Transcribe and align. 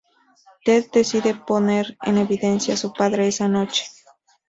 Ted 0.65 0.89
decide 0.91 1.35
poner 1.35 1.95
en 2.01 2.17
evidencia 2.17 2.75
su 2.75 2.91
padre 2.91 3.27
esa 3.27 3.47
noche. 3.47 3.85